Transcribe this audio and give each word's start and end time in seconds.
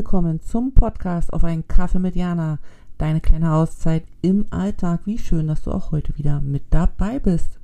Willkommen 0.00 0.40
zum 0.40 0.72
Podcast 0.72 1.30
auf 1.30 1.44
einen 1.44 1.68
Kaffee 1.68 1.98
mit 1.98 2.16
Jana. 2.16 2.58
Deine 2.96 3.20
kleine 3.20 3.52
Auszeit 3.52 4.02
im 4.22 4.46
Alltag. 4.48 5.02
Wie 5.04 5.18
schön, 5.18 5.46
dass 5.46 5.60
du 5.60 5.72
auch 5.72 5.92
heute 5.92 6.16
wieder 6.16 6.40
mit 6.40 6.62
dabei 6.70 7.18
bist. 7.18 7.60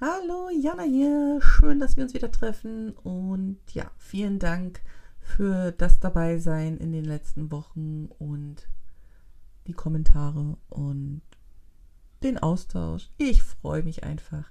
Hallo, 0.00 0.48
Jana 0.58 0.84
hier. 0.84 1.40
Schön, 1.42 1.78
dass 1.78 1.98
wir 1.98 2.04
uns 2.04 2.14
wieder 2.14 2.32
treffen. 2.32 2.92
Und 2.92 3.58
ja, 3.74 3.90
vielen 3.98 4.38
Dank 4.38 4.80
für 5.20 5.72
das 5.72 6.00
Dabeisein 6.00 6.78
in 6.78 6.92
den 6.92 7.04
letzten 7.04 7.52
Wochen 7.52 8.08
und 8.18 8.66
die 9.66 9.74
Kommentare 9.74 10.56
und 10.70 11.20
den 12.24 12.38
Austausch. 12.38 13.10
Ich 13.18 13.42
freue 13.42 13.82
mich 13.82 14.04
einfach, 14.04 14.50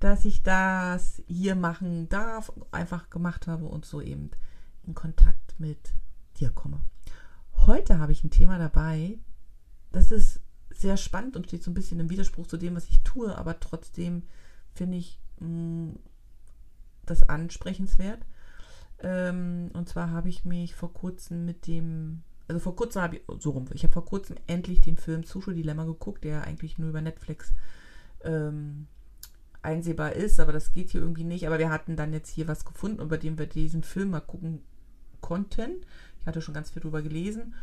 dass 0.00 0.24
ich 0.24 0.42
das 0.42 1.22
hier 1.26 1.54
machen 1.54 2.08
darf, 2.08 2.52
einfach 2.70 3.10
gemacht 3.10 3.46
habe 3.46 3.64
und 3.64 3.84
so 3.84 4.00
eben 4.00 4.30
in 4.86 4.94
Kontakt 4.94 5.58
mit 5.58 5.94
dir 6.38 6.50
komme. 6.50 6.80
Heute 7.66 7.98
habe 7.98 8.12
ich 8.12 8.22
ein 8.24 8.30
Thema 8.30 8.58
dabei, 8.58 9.18
das 9.92 10.10
ist 10.10 10.40
sehr 10.70 10.96
spannend 10.96 11.36
und 11.36 11.46
steht 11.46 11.62
so 11.62 11.70
ein 11.70 11.74
bisschen 11.74 11.98
im 11.98 12.10
Widerspruch 12.10 12.46
zu 12.46 12.56
dem, 12.56 12.76
was 12.76 12.88
ich 12.88 13.02
tue, 13.02 13.36
aber 13.36 13.58
trotzdem 13.58 14.22
finde 14.74 14.98
ich 14.98 15.18
mh, 15.40 15.48
mm, 15.48 15.98
das 17.04 17.28
ansprechenswert. 17.28 18.24
Ähm, 19.00 19.70
und 19.72 19.88
zwar 19.88 20.10
habe 20.10 20.28
ich 20.28 20.44
mich 20.44 20.74
vor 20.74 20.92
kurzem 20.92 21.44
mit 21.44 21.66
dem 21.66 22.22
also 22.48 22.60
vor 22.60 22.74
kurzem 22.74 23.02
habe 23.02 23.16
ich, 23.16 23.22
so 23.38 23.50
rum, 23.50 23.66
ich 23.74 23.82
habe 23.82 23.92
vor 23.92 24.04
kurzem 24.04 24.36
endlich 24.46 24.80
den 24.80 24.96
Film 24.96 25.22
Social 25.22 25.54
Dilemma 25.54 25.84
geguckt, 25.84 26.24
der 26.24 26.44
eigentlich 26.44 26.78
nur 26.78 26.88
über 26.88 27.02
Netflix 27.02 27.52
ähm, 28.24 28.86
einsehbar 29.62 30.12
ist, 30.12 30.40
aber 30.40 30.52
das 30.52 30.72
geht 30.72 30.90
hier 30.90 31.02
irgendwie 31.02 31.24
nicht. 31.24 31.46
Aber 31.46 31.58
wir 31.58 31.70
hatten 31.70 31.96
dann 31.96 32.12
jetzt 32.12 32.30
hier 32.30 32.48
was 32.48 32.64
gefunden, 32.64 33.02
über 33.02 33.18
den 33.18 33.38
wir 33.38 33.46
diesen 33.46 33.82
Film 33.82 34.10
mal 34.10 34.20
gucken 34.20 34.62
konnten. 35.20 35.82
Ich 36.20 36.26
hatte 36.26 36.40
schon 36.40 36.54
ganz 36.54 36.70
viel 36.70 36.82
drüber 36.82 37.02
gelesen. 37.02 37.54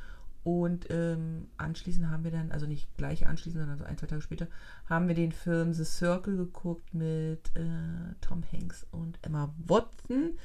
Und 0.44 0.86
ähm, 0.92 1.48
anschließend 1.58 2.12
haben 2.12 2.24
wir 2.24 2.30
dann, 2.30 2.52
also 2.52 2.68
nicht 2.68 2.96
gleich 2.98 3.26
anschließend, 3.26 3.64
sondern 3.64 3.80
so 3.80 3.86
ein, 3.86 3.98
zwei 3.98 4.06
Tage 4.06 4.22
später, 4.22 4.48
haben 4.88 5.08
wir 5.08 5.16
den 5.16 5.32
Film 5.32 5.74
The 5.74 5.84
Circle 5.84 6.38
geguckt 6.38 6.94
mit 6.94 7.50
äh, 7.56 8.14
Tom 8.22 8.44
Hanks 8.52 8.86
und 8.92 9.18
Emma 9.24 9.52
Watson, 9.66 10.38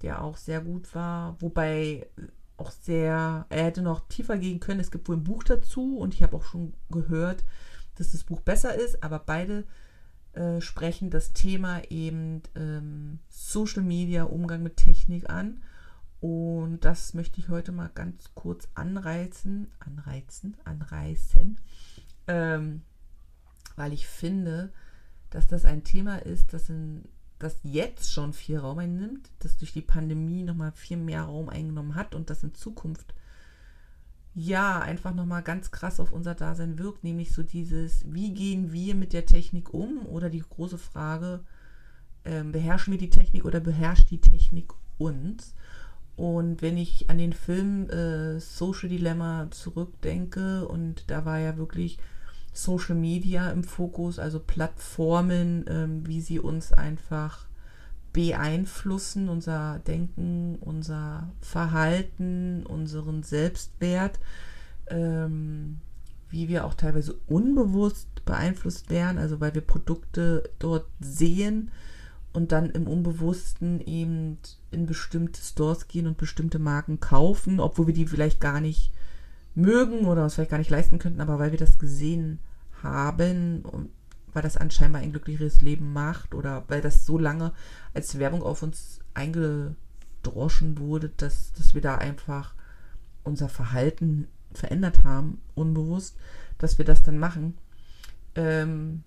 der 0.00 0.22
auch 0.22 0.38
sehr 0.38 0.62
gut 0.62 0.94
war. 0.94 1.36
Wobei 1.42 2.06
auch 2.56 2.70
sehr, 2.70 3.46
er 3.48 3.64
hätte 3.64 3.82
noch 3.82 4.08
tiefer 4.08 4.38
gehen 4.38 4.60
können. 4.60 4.80
Es 4.80 4.90
gibt 4.90 5.08
wohl 5.08 5.16
ein 5.16 5.24
Buch 5.24 5.44
dazu 5.44 5.98
und 5.98 6.14
ich 6.14 6.22
habe 6.22 6.36
auch 6.36 6.44
schon 6.44 6.74
gehört, 6.90 7.44
dass 7.96 8.12
das 8.12 8.24
Buch 8.24 8.40
besser 8.40 8.74
ist, 8.74 9.02
aber 9.02 9.18
beide 9.18 9.64
äh, 10.32 10.60
sprechen 10.60 11.10
das 11.10 11.32
Thema 11.32 11.82
eben 11.90 12.42
ähm, 12.56 13.20
Social 13.28 13.82
Media, 13.82 14.24
Umgang 14.24 14.62
mit 14.62 14.76
Technik 14.76 15.30
an. 15.30 15.62
Und 16.20 16.80
das 16.84 17.14
möchte 17.14 17.38
ich 17.38 17.50
heute 17.50 17.70
mal 17.70 17.90
ganz 17.94 18.30
kurz 18.34 18.68
anreizen, 18.74 19.70
anreizen, 19.78 20.56
anreißen, 20.64 21.60
ähm, 22.28 22.82
weil 23.76 23.92
ich 23.92 24.06
finde, 24.06 24.72
dass 25.30 25.46
das 25.46 25.64
ein 25.64 25.84
Thema 25.84 26.16
ist, 26.16 26.52
das 26.52 26.70
in 26.70 27.04
das 27.38 27.58
jetzt 27.62 28.12
schon 28.12 28.32
viel 28.32 28.58
Raum 28.58 28.78
einnimmt, 28.78 29.30
das 29.40 29.56
durch 29.56 29.72
die 29.72 29.82
Pandemie 29.82 30.42
nochmal 30.42 30.72
viel 30.72 30.96
mehr 30.96 31.22
Raum 31.22 31.48
eingenommen 31.48 31.94
hat 31.94 32.14
und 32.14 32.30
das 32.30 32.42
in 32.42 32.54
Zukunft 32.54 33.14
ja 34.34 34.80
einfach 34.80 35.14
nochmal 35.14 35.42
ganz 35.42 35.70
krass 35.70 36.00
auf 36.00 36.12
unser 36.12 36.34
Dasein 36.34 36.78
wirkt, 36.78 37.04
nämlich 37.04 37.32
so 37.32 37.42
dieses, 37.42 38.04
wie 38.12 38.32
gehen 38.32 38.72
wir 38.72 38.94
mit 38.94 39.12
der 39.12 39.26
Technik 39.26 39.72
um 39.72 40.06
oder 40.06 40.28
die 40.28 40.42
große 40.42 40.78
Frage, 40.78 41.40
ähm, 42.24 42.52
beherrschen 42.52 42.92
wir 42.92 42.98
die 42.98 43.10
Technik 43.10 43.44
oder 43.44 43.60
beherrscht 43.60 44.10
die 44.10 44.20
Technik 44.20 44.72
uns? 44.98 45.54
Und 46.16 46.62
wenn 46.62 46.76
ich 46.76 47.10
an 47.10 47.18
den 47.18 47.32
Film 47.32 47.88
äh, 47.90 48.38
Social 48.38 48.88
Dilemma 48.88 49.48
zurückdenke 49.50 50.66
und 50.66 51.10
da 51.10 51.24
war 51.24 51.38
ja 51.38 51.56
wirklich 51.56 51.98
Social 52.54 52.94
Media 52.94 53.50
im 53.50 53.64
Fokus, 53.64 54.18
also 54.18 54.40
Plattformen, 54.40 55.64
ähm, 55.68 56.06
wie 56.06 56.20
sie 56.20 56.38
uns 56.38 56.72
einfach 56.72 57.46
beeinflussen, 58.12 59.28
unser 59.28 59.80
Denken, 59.80 60.56
unser 60.60 61.30
Verhalten, 61.40 62.64
unseren 62.64 63.24
Selbstwert, 63.24 64.20
ähm, 64.86 65.78
wie 66.30 66.48
wir 66.48 66.64
auch 66.64 66.74
teilweise 66.74 67.16
unbewusst 67.26 68.24
beeinflusst 68.24 68.88
werden, 68.88 69.18
also 69.18 69.40
weil 69.40 69.54
wir 69.54 69.62
Produkte 69.62 70.48
dort 70.60 70.86
sehen 71.00 71.72
und 72.32 72.52
dann 72.52 72.70
im 72.70 72.86
Unbewussten 72.86 73.80
eben 73.80 74.38
in 74.70 74.86
bestimmte 74.86 75.40
Stores 75.40 75.88
gehen 75.88 76.06
und 76.06 76.16
bestimmte 76.16 76.58
Marken 76.60 77.00
kaufen, 77.00 77.58
obwohl 77.58 77.88
wir 77.88 77.94
die 77.94 78.06
vielleicht 78.06 78.40
gar 78.40 78.60
nicht 78.60 78.92
mögen 79.54 80.06
oder 80.06 80.24
uns 80.24 80.34
vielleicht 80.34 80.50
gar 80.50 80.58
nicht 80.58 80.70
leisten 80.70 80.98
könnten, 80.98 81.20
aber 81.20 81.38
weil 81.38 81.52
wir 81.52 81.58
das 81.58 81.78
gesehen 81.78 82.40
haben 82.82 83.62
und 83.62 83.90
weil 84.32 84.42
das 84.42 84.56
anscheinend 84.56 84.96
ein 84.96 85.12
glücklicheres 85.12 85.62
Leben 85.62 85.92
macht 85.92 86.34
oder 86.34 86.64
weil 86.68 86.80
das 86.80 87.06
so 87.06 87.18
lange 87.18 87.52
als 87.94 88.18
Werbung 88.18 88.42
auf 88.42 88.62
uns 88.62 89.00
eingedroschen 89.14 90.78
wurde, 90.78 91.10
dass, 91.16 91.52
dass 91.52 91.74
wir 91.74 91.80
da 91.80 91.96
einfach 91.96 92.54
unser 93.22 93.48
Verhalten 93.48 94.26
verändert 94.52 95.04
haben, 95.04 95.40
unbewusst, 95.54 96.16
dass 96.58 96.78
wir 96.78 96.84
das 96.84 97.02
dann 97.02 97.18
machen. 97.18 97.56
Ähm, 98.34 99.04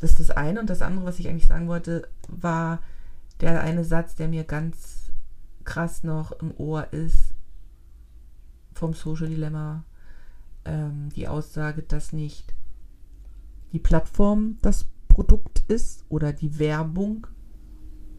das 0.00 0.10
ist 0.10 0.20
das 0.20 0.30
eine. 0.30 0.60
Und 0.60 0.70
das 0.70 0.82
andere, 0.82 1.04
was 1.04 1.18
ich 1.18 1.28
eigentlich 1.28 1.46
sagen 1.46 1.68
wollte, 1.68 2.08
war 2.28 2.80
der 3.40 3.60
eine 3.60 3.84
Satz, 3.84 4.14
der 4.14 4.28
mir 4.28 4.44
ganz 4.44 5.10
krass 5.64 6.04
noch 6.04 6.32
im 6.32 6.52
Ohr 6.56 6.92
ist, 6.92 7.25
vom 8.76 8.94
Social 8.94 9.28
Dilemma 9.28 9.84
ähm, 10.64 11.08
die 11.16 11.28
Aussage, 11.28 11.82
dass 11.82 12.12
nicht 12.12 12.54
die 13.72 13.78
Plattform 13.78 14.58
das 14.62 14.86
Produkt 15.08 15.62
ist 15.68 16.04
oder 16.08 16.32
die 16.32 16.58
Werbung 16.58 17.26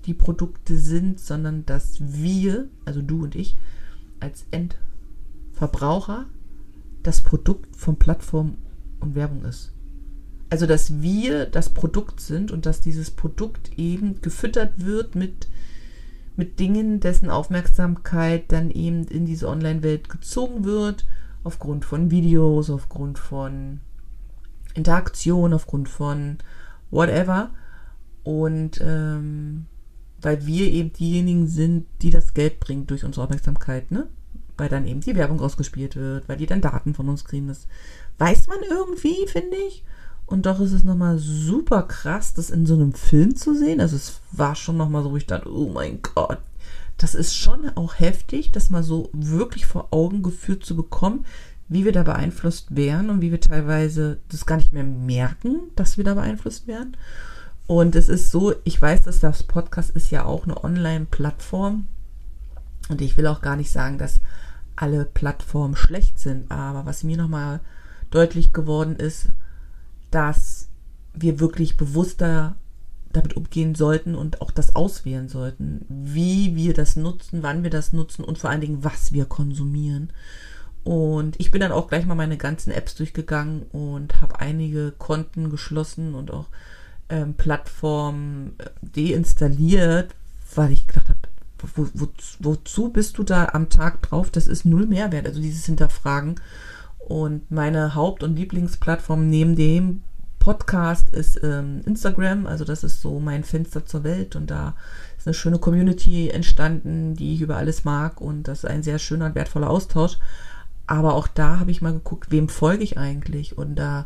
die 0.05 0.13
Produkte 0.13 0.77
sind, 0.77 1.19
sondern 1.19 1.65
dass 1.65 1.97
wir, 1.99 2.69
also 2.85 3.01
du 3.01 3.23
und 3.23 3.35
ich, 3.35 3.57
als 4.19 4.45
Endverbraucher 4.51 6.25
das 7.03 7.21
Produkt 7.21 7.75
von 7.75 7.97
Plattform 7.97 8.55
und 8.99 9.15
Werbung 9.15 9.45
ist. 9.45 9.73
Also 10.49 10.65
dass 10.65 11.01
wir 11.01 11.45
das 11.45 11.69
Produkt 11.69 12.21
sind 12.21 12.51
und 12.51 12.65
dass 12.65 12.81
dieses 12.81 13.11
Produkt 13.11 13.77
eben 13.77 14.21
gefüttert 14.21 14.85
wird 14.85 15.13
mit 15.13 15.49
mit 16.37 16.59
Dingen, 16.59 16.99
dessen 16.99 17.29
Aufmerksamkeit 17.29 18.51
dann 18.51 18.69
eben 18.69 19.05
in 19.05 19.25
diese 19.25 19.49
Online-Welt 19.49 20.07
gezogen 20.07 20.63
wird, 20.63 21.05
aufgrund 21.43 21.83
von 21.83 22.11
Videos, 22.11 22.69
aufgrund 22.69 23.17
von 23.19 23.81
Interaktion, 24.75 25.53
aufgrund 25.53 25.89
von 25.89 26.37
whatever. 26.91 27.49
Und 28.23 28.79
ähm, 28.81 29.65
weil 30.21 30.45
wir 30.45 30.67
eben 30.67 30.93
diejenigen 30.93 31.47
sind, 31.47 31.87
die 32.01 32.11
das 32.11 32.33
Geld 32.33 32.59
bringen 32.59 32.87
durch 32.87 33.03
unsere 33.03 33.23
Aufmerksamkeit, 33.23 33.91
ne? 33.91 34.07
Weil 34.57 34.69
dann 34.69 34.87
eben 34.87 35.01
die 35.01 35.15
Werbung 35.15 35.39
ausgespielt 35.39 35.95
wird, 35.95 36.27
weil 36.27 36.37
die 36.37 36.47
dann 36.47 36.61
Daten 36.61 36.93
von 36.93 37.09
uns 37.09 37.25
kriegen. 37.25 37.47
Das 37.47 37.67
weiß 38.17 38.47
man 38.47 38.59
irgendwie, 38.69 39.27
finde 39.27 39.57
ich. 39.67 39.83
Und 40.27 40.45
doch 40.45 40.59
ist 40.59 40.73
es 40.73 40.83
nochmal 40.83 41.17
super 41.17 41.83
krass, 41.83 42.33
das 42.33 42.49
in 42.49 42.65
so 42.65 42.73
einem 42.73 42.93
Film 42.93 43.37
zu 43.37 43.55
sehen. 43.55 43.79
Also 43.79 43.95
es 43.95 44.19
war 44.31 44.55
schon 44.55 44.75
nochmal 44.75 45.01
so, 45.01 45.11
wo 45.11 45.17
ich 45.17 45.25
dachte, 45.25 45.49
oh 45.51 45.71
mein 45.71 46.01
Gott, 46.01 46.39
das 46.97 47.15
ist 47.15 47.33
schon 47.33 47.69
auch 47.75 47.97
heftig, 47.99 48.51
das 48.51 48.69
mal 48.69 48.83
so 48.83 49.09
wirklich 49.13 49.65
vor 49.65 49.87
Augen 49.91 50.23
geführt 50.23 50.65
zu 50.65 50.75
bekommen, 50.75 51.25
wie 51.69 51.85
wir 51.85 51.93
da 51.93 52.03
beeinflusst 52.03 52.75
werden 52.75 53.09
und 53.09 53.21
wie 53.21 53.31
wir 53.31 53.39
teilweise 53.39 54.19
das 54.29 54.45
gar 54.45 54.57
nicht 54.57 54.73
mehr 54.73 54.83
merken, 54.83 55.71
dass 55.77 55.97
wir 55.97 56.03
da 56.03 56.13
beeinflusst 56.13 56.67
werden. 56.67 56.97
Und 57.65 57.95
es 57.95 58.09
ist 58.09 58.29
so, 58.29 58.53
ich 58.65 58.81
weiß, 58.81 59.03
dass 59.03 59.21
das 59.21 59.43
Podcast 59.43 59.91
ist 59.91 60.11
ja 60.11 60.25
auch 60.25 60.43
eine 60.43 60.61
Online-Plattform. 60.61 61.87
Und 62.89 63.01
ich 63.01 63.15
will 63.17 63.27
auch 63.27 63.41
gar 63.41 63.55
nicht 63.55 63.71
sagen, 63.71 63.97
dass 63.97 64.19
alle 64.75 65.05
Plattformen 65.05 65.75
schlecht 65.75 66.19
sind. 66.19 66.51
Aber 66.51 66.85
was 66.85 67.03
mir 67.03 67.17
nochmal 67.17 67.61
deutlich 68.09 68.53
geworden 68.53 68.95
ist, 68.95 69.29
dass 70.11 70.69
wir 71.13 71.39
wirklich 71.39 71.77
bewusster 71.77 72.55
damit 73.11 73.35
umgehen 73.35 73.75
sollten 73.75 74.15
und 74.15 74.41
auch 74.41 74.51
das 74.51 74.75
auswählen 74.75 75.27
sollten, 75.27 75.85
wie 75.89 76.55
wir 76.55 76.73
das 76.73 76.95
nutzen, 76.95 77.41
wann 77.41 77.63
wir 77.63 77.69
das 77.69 77.93
nutzen 77.93 78.23
und 78.23 78.37
vor 78.37 78.49
allen 78.49 78.61
Dingen, 78.61 78.83
was 78.83 79.11
wir 79.11 79.25
konsumieren. 79.25 80.11
Und 80.83 81.39
ich 81.39 81.51
bin 81.51 81.61
dann 81.61 81.71
auch 81.71 81.87
gleich 81.87 82.05
mal 82.05 82.15
meine 82.15 82.37
ganzen 82.37 82.71
Apps 82.71 82.95
durchgegangen 82.95 83.63
und 83.71 84.21
habe 84.21 84.39
einige 84.39 84.91
Konten 84.91 85.49
geschlossen 85.49 86.15
und 86.15 86.31
auch 86.31 86.45
ähm, 87.09 87.33
Plattformen 87.33 88.53
äh, 88.57 88.69
deinstalliert, 88.81 90.15
weil 90.55 90.71
ich 90.71 90.87
gedacht 90.87 91.09
habe, 91.09 91.19
wo, 91.75 91.87
wo, 91.93 92.07
wozu 92.39 92.89
bist 92.89 93.17
du 93.17 93.23
da 93.23 93.49
am 93.53 93.69
Tag 93.69 94.01
drauf? 94.01 94.29
Das 94.29 94.47
ist 94.47 94.63
null 94.63 94.85
Mehrwert. 94.85 95.25
Also 95.25 95.41
dieses 95.41 95.65
Hinterfragen 95.65 96.39
Und 97.07 97.49
meine 97.49 97.95
Haupt- 97.95 98.21
und 98.21 98.35
Lieblingsplattform 98.35 99.29
neben 99.29 99.55
dem 99.55 100.03
Podcast 100.39 101.09
ist 101.11 101.41
ähm, 101.41 101.81
Instagram. 101.85 102.45
Also 102.45 102.65
das 102.65 102.83
ist 102.83 102.99
so 102.99 103.21
mein 103.21 103.45
Fenster 103.45 103.85
zur 103.85 104.03
Welt. 104.03 104.35
Und 104.35 104.51
da 104.51 104.75
ist 105.17 105.25
eine 105.25 105.33
schöne 105.33 105.57
Community 105.57 106.29
entstanden, 106.29 107.15
die 107.15 107.35
ich 107.35 107.39
über 107.39 107.55
alles 107.55 107.85
mag. 107.85 108.19
Und 108.19 108.49
das 108.49 108.65
ist 108.65 108.69
ein 108.69 108.83
sehr 108.83 108.99
schöner 108.99 109.27
und 109.27 109.35
wertvoller 109.35 109.69
Austausch. 109.69 110.17
Aber 110.85 111.13
auch 111.13 111.29
da 111.29 111.61
habe 111.61 111.71
ich 111.71 111.81
mal 111.81 111.93
geguckt, 111.93 112.29
wem 112.29 112.49
folge 112.49 112.83
ich 112.83 112.97
eigentlich? 112.97 113.57
Und 113.57 113.75
da, 113.75 114.05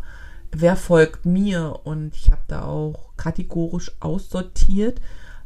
wer 0.51 0.75
folgt 0.75 1.25
mir? 1.25 1.79
Und 1.83 2.15
ich 2.15 2.29
habe 2.29 2.43
da 2.47 2.65
auch 2.65 3.17
kategorisch 3.17 3.93
aussortiert, 3.99 5.01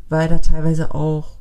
weil 0.10 0.28
da 0.28 0.40
teilweise 0.40 0.94
auch 0.94 1.35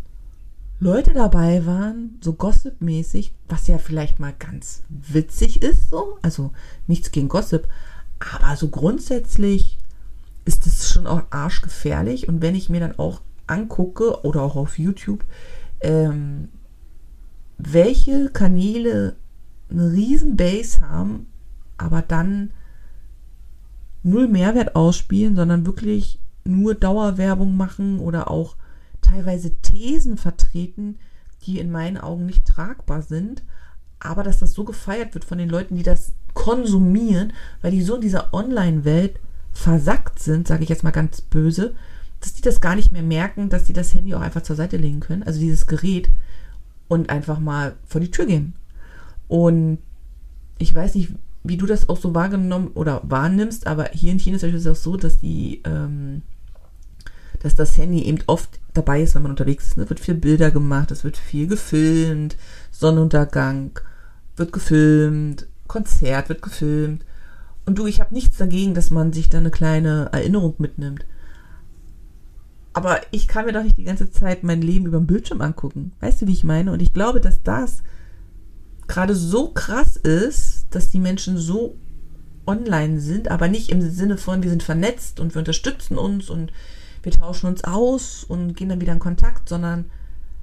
Leute 0.84 1.14
dabei 1.14 1.64
waren, 1.64 2.18
so 2.20 2.34
Gossip-mäßig, 2.34 3.32
was 3.48 3.68
ja 3.68 3.78
vielleicht 3.78 4.20
mal 4.20 4.34
ganz 4.38 4.82
witzig 4.90 5.62
ist, 5.62 5.88
so. 5.88 6.18
Also 6.20 6.52
nichts 6.86 7.10
gegen 7.10 7.28
Gossip. 7.28 7.66
Aber 8.18 8.54
so 8.54 8.68
grundsätzlich 8.68 9.78
ist 10.44 10.66
es 10.66 10.90
schon 10.90 11.06
auch 11.06 11.22
arschgefährlich. 11.30 12.28
Und 12.28 12.42
wenn 12.42 12.54
ich 12.54 12.68
mir 12.68 12.80
dann 12.80 12.98
auch 12.98 13.22
angucke 13.46 14.26
oder 14.26 14.42
auch 14.42 14.56
auf 14.56 14.78
YouTube, 14.78 15.24
ähm, 15.80 16.48
welche 17.56 18.28
Kanäle 18.28 19.16
eine 19.70 19.90
riesen 19.90 20.36
Base 20.36 20.82
haben, 20.82 21.28
aber 21.78 22.02
dann 22.02 22.50
null 24.02 24.28
Mehrwert 24.28 24.76
ausspielen, 24.76 25.34
sondern 25.34 25.64
wirklich 25.64 26.18
nur 26.44 26.74
Dauerwerbung 26.74 27.56
machen 27.56 28.00
oder 28.00 28.30
auch 28.30 28.56
teilweise 29.04 29.54
Thesen 29.56 30.16
vertreten, 30.16 30.98
die 31.42 31.58
in 31.58 31.70
meinen 31.70 31.98
Augen 31.98 32.26
nicht 32.26 32.46
tragbar 32.46 33.02
sind, 33.02 33.42
aber 34.00 34.22
dass 34.22 34.38
das 34.38 34.52
so 34.52 34.64
gefeiert 34.64 35.14
wird 35.14 35.24
von 35.24 35.38
den 35.38 35.48
Leuten, 35.48 35.76
die 35.76 35.82
das 35.82 36.12
konsumieren, 36.34 37.32
weil 37.62 37.70
die 37.70 37.82
so 37.82 37.94
in 37.96 38.00
dieser 38.00 38.34
Online-Welt 38.34 39.20
versackt 39.52 40.18
sind, 40.18 40.48
sage 40.48 40.64
ich 40.64 40.68
jetzt 40.68 40.82
mal 40.82 40.90
ganz 40.90 41.20
böse, 41.20 41.74
dass 42.20 42.34
die 42.34 42.42
das 42.42 42.60
gar 42.60 42.74
nicht 42.74 42.92
mehr 42.92 43.02
merken, 43.02 43.48
dass 43.48 43.64
die 43.64 43.72
das 43.72 43.94
Handy 43.94 44.14
auch 44.14 44.20
einfach 44.20 44.42
zur 44.42 44.56
Seite 44.56 44.76
legen 44.76 45.00
können, 45.00 45.22
also 45.22 45.40
dieses 45.40 45.66
Gerät, 45.66 46.10
und 46.88 47.10
einfach 47.10 47.38
mal 47.38 47.76
vor 47.86 48.00
die 48.00 48.10
Tür 48.10 48.26
gehen. 48.26 48.54
Und 49.28 49.78
ich 50.58 50.74
weiß 50.74 50.94
nicht, 50.94 51.12
wie 51.44 51.56
du 51.56 51.66
das 51.66 51.88
auch 51.88 51.98
so 51.98 52.14
wahrgenommen 52.14 52.68
oder 52.74 53.02
wahrnimmst, 53.04 53.66
aber 53.66 53.90
hier 53.92 54.12
in 54.12 54.18
China 54.18 54.36
ist 54.36 54.42
es 54.42 54.66
auch 54.66 54.76
so, 54.76 54.96
dass 54.96 55.20
die, 55.20 55.60
ähm, 55.64 56.22
dass 57.44 57.54
das 57.54 57.76
Handy 57.76 58.02
eben 58.04 58.20
oft 58.26 58.58
dabei 58.72 59.02
ist, 59.02 59.14
wenn 59.14 59.22
man 59.22 59.30
unterwegs 59.30 59.66
ist. 59.66 59.76
Es 59.76 59.88
wird 59.90 60.00
viel 60.00 60.14
Bilder 60.14 60.50
gemacht, 60.50 60.90
es 60.90 61.04
wird 61.04 61.18
viel 61.18 61.46
gefilmt, 61.46 62.38
Sonnenuntergang 62.70 63.78
wird 64.36 64.50
gefilmt, 64.50 65.46
Konzert 65.66 66.30
wird 66.30 66.40
gefilmt. 66.40 67.04
Und 67.66 67.78
du, 67.78 67.86
ich 67.86 68.00
habe 68.00 68.14
nichts 68.14 68.38
dagegen, 68.38 68.72
dass 68.72 68.90
man 68.90 69.12
sich 69.12 69.28
da 69.28 69.38
eine 69.38 69.50
kleine 69.50 70.08
Erinnerung 70.12 70.54
mitnimmt. 70.56 71.04
Aber 72.72 73.00
ich 73.10 73.28
kann 73.28 73.44
mir 73.44 73.52
doch 73.52 73.62
nicht 73.62 73.76
die 73.76 73.84
ganze 73.84 74.10
Zeit 74.10 74.42
mein 74.42 74.62
Leben 74.62 74.86
über 74.86 74.98
den 74.98 75.06
Bildschirm 75.06 75.42
angucken. 75.42 75.92
Weißt 76.00 76.22
du, 76.22 76.26
wie 76.26 76.32
ich 76.32 76.44
meine? 76.44 76.72
Und 76.72 76.80
ich 76.80 76.94
glaube, 76.94 77.20
dass 77.20 77.42
das 77.42 77.82
gerade 78.86 79.14
so 79.14 79.50
krass 79.50 79.96
ist, 79.96 80.66
dass 80.70 80.88
die 80.88 80.98
Menschen 80.98 81.36
so 81.36 81.76
online 82.46 83.00
sind, 83.00 83.30
aber 83.30 83.48
nicht 83.48 83.68
im 83.68 83.82
Sinne 83.82 84.16
von, 84.16 84.42
wir 84.42 84.50
sind 84.50 84.62
vernetzt 84.62 85.20
und 85.20 85.34
wir 85.34 85.40
unterstützen 85.40 85.98
uns 85.98 86.30
und 86.30 86.52
wir 87.04 87.12
tauschen 87.12 87.46
uns 87.46 87.64
aus 87.64 88.24
und 88.24 88.56
gehen 88.56 88.68
dann 88.68 88.80
wieder 88.80 88.92
in 88.92 88.98
Kontakt, 88.98 89.48
sondern 89.48 89.90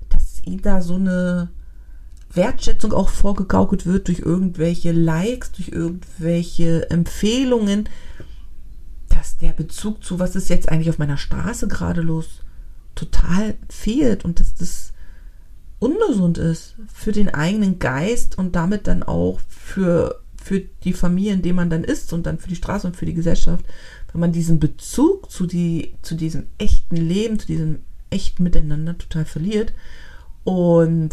dass 0.09 0.41
ihnen 0.45 0.61
da 0.61 0.81
so 0.81 0.95
eine 0.95 1.49
Wertschätzung 2.33 2.93
auch 2.93 3.09
vorgegaukelt 3.09 3.85
wird 3.85 4.07
durch 4.07 4.19
irgendwelche 4.19 4.91
Likes, 4.91 5.51
durch 5.51 5.69
irgendwelche 5.69 6.89
Empfehlungen, 6.89 7.89
dass 9.09 9.37
der 9.37 9.51
Bezug 9.51 10.03
zu, 10.03 10.19
was 10.19 10.35
ist 10.35 10.49
jetzt 10.49 10.69
eigentlich 10.69 10.89
auf 10.89 10.97
meiner 10.97 11.17
Straße 11.17 11.67
gerade 11.67 12.01
los, 12.01 12.41
total 12.95 13.55
fehlt 13.69 14.25
und 14.25 14.39
dass 14.39 14.55
das 14.55 14.93
ungesund 15.79 16.37
ist 16.37 16.75
für 16.93 17.11
den 17.11 17.33
eigenen 17.33 17.79
Geist 17.79 18.37
und 18.37 18.55
damit 18.55 18.87
dann 18.87 19.03
auch 19.03 19.39
für, 19.49 20.21
für 20.41 20.61
die 20.83 20.93
Familie, 20.93 21.33
in 21.33 21.41
der 21.41 21.53
man 21.53 21.69
dann 21.69 21.83
ist 21.83 22.13
und 22.13 22.25
dann 22.25 22.37
für 22.37 22.49
die 22.49 22.55
Straße 22.55 22.87
und 22.87 22.95
für 22.95 23.05
die 23.05 23.13
Gesellschaft, 23.13 23.65
wenn 24.11 24.21
man 24.21 24.31
diesen 24.31 24.59
Bezug 24.59 25.31
zu, 25.31 25.45
die, 25.45 25.95
zu 26.01 26.15
diesem 26.15 26.47
echten 26.57 26.95
Leben, 26.95 27.39
zu 27.39 27.47
diesem 27.47 27.79
echten 28.09 28.43
Miteinander 28.43 28.97
total 28.97 29.25
verliert 29.25 29.73
und 30.43 31.11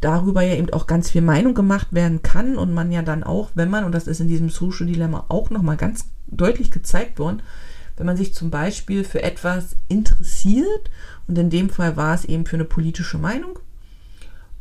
darüber 0.00 0.42
ja 0.42 0.54
eben 0.54 0.72
auch 0.72 0.86
ganz 0.86 1.10
viel 1.10 1.22
Meinung 1.22 1.54
gemacht 1.54 1.88
werden 1.90 2.22
kann 2.22 2.56
und 2.56 2.72
man 2.72 2.92
ja 2.92 3.02
dann 3.02 3.24
auch, 3.24 3.50
wenn 3.54 3.70
man, 3.70 3.84
und 3.84 3.92
das 3.92 4.06
ist 4.06 4.20
in 4.20 4.28
diesem 4.28 4.48
Social 4.48 4.86
Dilemma 4.86 5.26
auch 5.28 5.50
nochmal 5.50 5.76
ganz 5.76 6.06
deutlich 6.28 6.70
gezeigt 6.70 7.18
worden, 7.18 7.42
wenn 7.96 8.06
man 8.06 8.16
sich 8.16 8.32
zum 8.32 8.50
Beispiel 8.50 9.02
für 9.02 9.22
etwas 9.22 9.76
interessiert, 9.88 10.90
und 11.26 11.36
in 11.36 11.50
dem 11.50 11.68
Fall 11.68 11.96
war 11.96 12.14
es 12.14 12.24
eben 12.24 12.46
für 12.46 12.56
eine 12.56 12.64
politische 12.64 13.18
Meinung, 13.18 13.58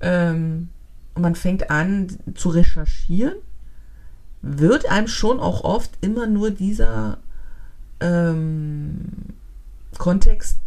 ähm, 0.01 0.69
und 1.13 1.21
man 1.21 1.35
fängt 1.35 1.69
an 1.69 2.17
zu 2.35 2.49
recherchieren, 2.49 3.35
wird 4.41 4.89
einem 4.89 5.07
schon 5.07 5.39
auch 5.39 5.63
oft 5.63 5.91
immer 6.01 6.27
nur 6.27 6.51
dieser 6.51 7.17
ähm, 7.99 8.99
Kontext 9.97 10.59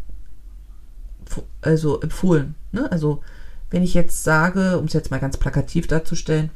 also 1.62 2.00
empfohlen. 2.00 2.54
Ne? 2.72 2.90
Also 2.90 3.22
wenn 3.70 3.82
ich 3.82 3.94
jetzt 3.94 4.24
sage, 4.24 4.78
um 4.78 4.86
es 4.86 4.92
jetzt 4.92 5.10
mal 5.10 5.20
ganz 5.20 5.36
plakativ 5.36 5.86
darzustellen, 5.86 6.50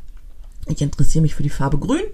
ich 0.67 0.83
interessiere 0.83 1.23
mich 1.23 1.35
für 1.35 1.43
die 1.43 1.51
Farbe 1.51 1.79
Grün 1.79 2.05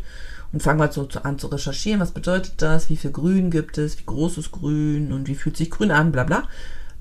und 0.53 0.63
fange 0.63 0.79
mal 0.79 0.93
so 0.93 1.09
an 1.23 1.39
zu 1.39 1.47
recherchieren, 1.47 2.01
was 2.01 2.13
bedeutet 2.13 2.55
das, 2.59 2.91
wie 2.91 2.97
viel 2.97 3.13
Grün 3.13 3.51
gibt 3.51 3.79
es, 3.79 3.99
wie 3.99 4.05
groß 4.05 4.39
ist 4.39 4.53
Grün 4.53 5.13
und 5.13 5.29
wie 5.29 5.35
fühlt 5.35 5.57
sich 5.57 5.71
Grün 5.71 5.91
an, 5.91 6.13
bla 6.13 6.25
bla. 6.25 6.45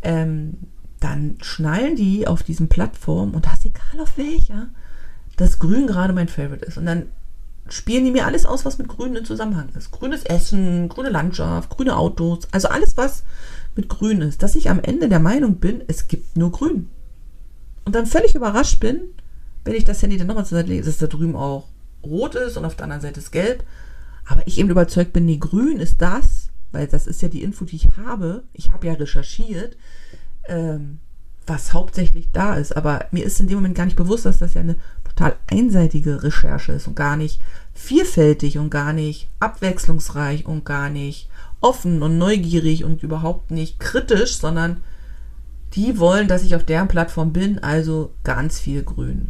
Ähm, 0.01 0.57
dann 0.99 1.37
schnallen 1.41 1.95
die 1.95 2.27
auf 2.27 2.43
diesen 2.43 2.69
Plattformen 2.69 3.33
und 3.33 3.45
das 3.45 3.65
egal 3.65 4.01
auf 4.01 4.17
welcher, 4.17 4.67
dass 5.37 5.59
Grün 5.59 5.87
gerade 5.87 6.13
mein 6.13 6.27
Favorite 6.27 6.65
ist. 6.65 6.77
Und 6.77 6.85
dann 6.85 7.07
spielen 7.73 8.05
die 8.05 8.11
mir 8.11 8.25
alles 8.25 8.45
aus, 8.45 8.65
was 8.65 8.77
mit 8.77 8.87
Grün 8.87 9.15
in 9.15 9.25
Zusammenhang 9.25 9.69
ist. 9.77 9.91
Grünes 9.91 10.23
Essen, 10.23 10.89
grüne 10.89 11.09
Landschaft, 11.09 11.69
grüne 11.69 11.97
Autos, 11.97 12.47
also 12.51 12.67
alles, 12.67 12.97
was 12.97 13.23
mit 13.75 13.89
Grün 13.89 14.21
ist. 14.21 14.43
Dass 14.43 14.55
ich 14.55 14.69
am 14.69 14.79
Ende 14.79 15.09
der 15.09 15.19
Meinung 15.19 15.55
bin, 15.55 15.83
es 15.87 16.07
gibt 16.07 16.37
nur 16.37 16.51
Grün. 16.51 16.89
Und 17.85 17.95
dann 17.95 18.05
völlig 18.05 18.35
überrascht 18.35 18.79
bin, 18.79 19.01
wenn 19.65 19.75
ich 19.75 19.83
das 19.83 20.01
Handy 20.01 20.17
dann 20.17 20.27
nochmal 20.27 20.45
zur 20.45 20.57
Seite 20.57 20.69
lege, 20.69 20.83
dass 20.83 20.97
da 20.97 21.07
drüben 21.07 21.35
auch 21.35 21.67
rot 22.03 22.35
ist 22.35 22.57
und 22.57 22.65
auf 22.65 22.75
der 22.75 22.85
anderen 22.85 23.01
Seite 23.01 23.19
ist 23.19 23.31
gelb. 23.31 23.63
Aber 24.27 24.45
ich 24.45 24.59
eben 24.59 24.69
überzeugt 24.69 25.13
bin, 25.13 25.25
nee, 25.25 25.37
grün 25.37 25.79
ist 25.79 26.01
das, 26.01 26.49
weil 26.71 26.87
das 26.87 27.07
ist 27.07 27.21
ja 27.21 27.29
die 27.29 27.43
Info, 27.43 27.65
die 27.65 27.77
ich 27.77 27.87
habe. 27.97 28.43
Ich 28.53 28.71
habe 28.71 28.87
ja 28.87 28.93
recherchiert, 28.93 29.75
ähm, 30.47 30.99
was 31.47 31.73
hauptsächlich 31.73 32.29
da 32.31 32.55
ist. 32.55 32.77
Aber 32.77 33.05
mir 33.11 33.25
ist 33.25 33.39
in 33.39 33.47
dem 33.47 33.57
Moment 33.57 33.75
gar 33.75 33.85
nicht 33.85 33.97
bewusst, 33.97 34.25
dass 34.25 34.37
das 34.37 34.53
ja 34.53 34.61
eine 34.61 34.75
total 35.19 35.35
einseitige 35.47 36.23
Recherche 36.23 36.71
ist 36.71 36.87
und 36.87 36.95
gar 36.95 37.17
nicht 37.17 37.41
vielfältig 37.73 38.57
und 38.57 38.69
gar 38.69 38.93
nicht 38.93 39.27
abwechslungsreich 39.39 40.45
und 40.45 40.65
gar 40.65 40.89
nicht 40.89 41.29
offen 41.61 42.01
und 42.01 42.17
neugierig 42.17 42.85
und 42.85 43.03
überhaupt 43.03 43.51
nicht 43.51 43.79
kritisch, 43.79 44.37
sondern 44.37 44.77
die 45.73 45.99
wollen, 45.99 46.27
dass 46.27 46.43
ich 46.43 46.55
auf 46.55 46.63
deren 46.63 46.87
Plattform 46.87 47.33
bin, 47.33 47.59
also 47.59 48.13
ganz 48.23 48.59
viel 48.59 48.83
Grün. 48.83 49.29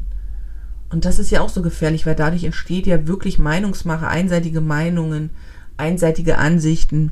Und 0.91 1.05
das 1.05 1.19
ist 1.19 1.31
ja 1.31 1.41
auch 1.41 1.50
so 1.50 1.62
gefährlich, 1.62 2.05
weil 2.05 2.15
dadurch 2.15 2.43
entsteht 2.43 2.88
ja 2.88 3.08
wirklich 3.08 3.39
Meinungsmache, 3.39 4.08
einseitige 4.08 4.62
Meinungen, 4.62 5.31
einseitige 5.77 6.38
Ansichten 6.38 7.12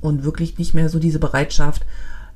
und 0.00 0.24
wirklich 0.24 0.58
nicht 0.58 0.74
mehr 0.74 0.88
so 0.88 0.98
diese 0.98 1.18
Bereitschaft, 1.18 1.84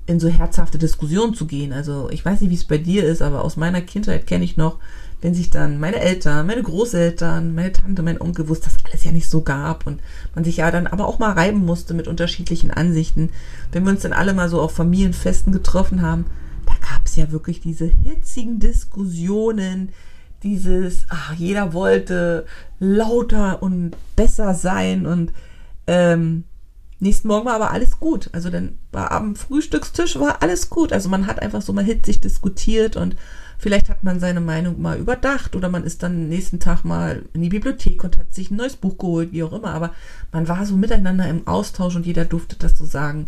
in 0.07 0.21
so 0.21 0.29
herzhafte 0.29 0.79
Diskussionen 0.79 1.35
zu 1.35 1.47
gehen. 1.47 1.73
Also 1.73 2.11
ich 2.11 2.25
weiß 2.25 2.41
nicht, 2.41 2.51
wie 2.51 2.57
es 2.57 2.65
bei 2.65 2.79
dir 2.79 3.05
ist, 3.05 3.23
aber 3.23 3.43
aus 3.43 3.57
meiner 3.57 3.81
Kindheit 3.81 4.27
kenne 4.27 4.45
ich 4.45 4.57
noch, 4.57 4.79
wenn 5.25 5.35
sich 5.35 5.49
dann 5.49 5.81
meine 5.81 6.01
Eltern, 6.01 6.47
meine 6.47 6.63
Großeltern, 6.63 7.55
meine 7.55 7.73
Tante, 7.73 8.03
mein 8.03 8.21
Onkel, 8.21 8.47
wo 8.47 8.53
es 8.53 8.61
das 8.61 8.77
alles 8.85 9.05
ja 9.05 9.11
nicht 9.11 9.27
so 9.27 9.41
gab 9.41 9.87
und 9.87 10.03
man 10.35 10.45
sich 10.45 10.59
ja 10.59 10.71
dann 10.71 10.87
aber 10.87 11.09
auch 11.09 11.19
mal 11.19 11.33
reiben 11.33 11.65
musste 11.65 11.95
mit 11.95 12.09
unterschiedlichen 12.09 12.71
Ansichten. 12.71 13.31
Wenn 13.73 13.85
wir 13.85 13.93
uns 13.93 14.03
dann 14.03 14.13
alle 14.13 14.35
mal 14.35 14.51
so 14.51 14.61
auf 14.61 14.73
Familienfesten 14.73 15.51
getroffen 15.51 16.03
haben, 16.03 16.27
da 16.67 16.75
gab 16.75 17.07
es 17.07 17.17
ja 17.17 17.33
wirklich 17.33 17.63
diese 17.63 17.87
hitzigen 17.87 18.61
Diskussionen, 18.61 19.93
dieses, 20.43 21.07
ach, 21.09 21.33
jeder 21.33 21.73
wollte 21.73 22.45
lauter 22.79 23.63
und 23.63 23.97
besser 24.17 24.53
sein 24.53 25.07
und 25.07 25.33
ähm, 25.87 26.45
nächsten 27.01 27.29
Morgen 27.29 27.47
war 27.47 27.55
aber 27.55 27.71
alles 27.71 27.99
gut. 27.99 28.29
Also 28.33 28.51
dann 28.51 28.77
war 28.93 29.11
am 29.11 29.37
Frühstückstisch 29.37 30.19
war 30.21 30.43
alles 30.43 30.69
gut. 30.69 30.93
Also 30.93 31.09
man 31.09 31.27
hat 31.27 31.41
einfach 31.41 31.63
so 31.63 31.73
mal 31.73 31.83
hitzig 31.83 32.21
diskutiert 32.21 32.99
und 32.99 33.17
vielleicht 33.65 33.89
hat 33.89 34.05
man 34.05 34.21
seine 34.21 34.43
Meinung 34.43 34.83
mal 34.83 34.99
überdacht 34.99 35.57
oder 35.57 35.71
man 35.71 35.85
ist 35.85 36.03
dann 36.03 36.29
nächsten 36.29 36.61
Tag 36.61 36.85
mal 36.85 37.23
in 37.33 37.41
die 37.41 37.49
Bibliothek 37.49 38.05
und 38.05 38.19
hat 38.19 38.35
sich 38.35 38.51
ein 38.51 38.57
neues 38.57 38.77
Buch 38.77 38.99
geholt, 38.99 39.33
wie 39.33 39.43
auch 39.43 39.55
immer. 39.55 39.73
Aber 39.73 39.95
man 40.33 40.49
war 40.49 40.67
so 40.67 40.77
miteinander 40.77 41.27
im 41.27 41.47
Austausch 41.49 41.97
und 41.97 42.05
jeder 42.05 42.27
durfte 42.27 42.57
das 42.57 42.77
so 42.77 42.85
sagen, 42.85 43.25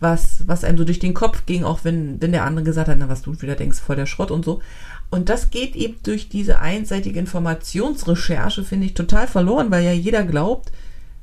was, 0.00 0.42
was 0.48 0.64
einem 0.64 0.76
so 0.76 0.82
durch 0.82 0.98
den 0.98 1.14
Kopf 1.14 1.46
ging, 1.46 1.62
auch 1.62 1.84
wenn, 1.84 2.20
wenn 2.20 2.32
der 2.32 2.42
andere 2.42 2.64
gesagt 2.64 2.88
hat, 2.88 2.98
na, 2.98 3.08
was 3.08 3.22
du 3.22 3.40
wieder 3.40 3.54
denkst, 3.54 3.78
voll 3.78 3.94
der 3.94 4.06
Schrott 4.06 4.32
und 4.32 4.44
so. 4.44 4.60
Und 5.08 5.28
das 5.28 5.50
geht 5.50 5.76
eben 5.76 5.94
durch 6.02 6.28
diese 6.28 6.58
einseitige 6.58 7.20
Informationsrecherche, 7.20 8.64
finde 8.64 8.86
ich, 8.86 8.94
total 8.94 9.28
verloren, 9.28 9.70
weil 9.70 9.84
ja 9.84 9.92
jeder 9.92 10.24
glaubt, 10.24 10.72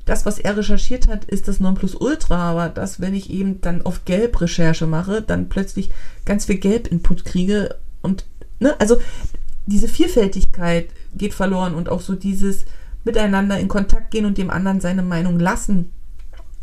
das, 0.06 0.24
was 0.24 0.38
er 0.38 0.56
recherchiert 0.56 1.06
hat, 1.08 1.26
ist 1.26 1.48
das 1.48 1.60
Nonplusultra, 1.60 2.50
aber 2.50 2.70
das, 2.70 2.98
wenn 2.98 3.12
ich 3.12 3.28
eben 3.28 3.60
dann 3.60 3.84
auf 3.84 4.06
Gelb-Recherche 4.06 4.86
mache, 4.86 5.20
dann 5.20 5.50
plötzlich 5.50 5.90
ganz 6.24 6.46
viel 6.46 6.56
Gelb-Input 6.56 7.26
kriege 7.26 7.76
und, 8.04 8.26
ne, 8.64 8.78
also 8.80 8.96
diese 9.66 9.88
Vielfältigkeit 9.88 10.88
geht 11.16 11.34
verloren 11.34 11.74
und 11.74 11.88
auch 11.88 12.00
so 12.00 12.14
dieses 12.14 12.64
Miteinander 13.04 13.58
in 13.58 13.68
Kontakt 13.68 14.10
gehen 14.10 14.26
und 14.26 14.36
dem 14.36 14.50
anderen 14.50 14.80
seine 14.80 15.02
Meinung 15.02 15.38
lassen, 15.38 15.92